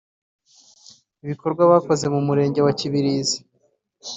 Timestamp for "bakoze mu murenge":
1.71-2.59